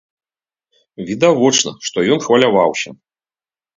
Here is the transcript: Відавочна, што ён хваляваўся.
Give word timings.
Відавочна, 1.09 1.71
што 1.89 1.97
ён 2.17 2.25
хваляваўся. 2.27 2.89